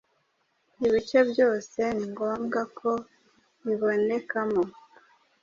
[0.85, 2.91] Ibice byose ni ngombwa ko
[3.65, 4.63] bibonekamo.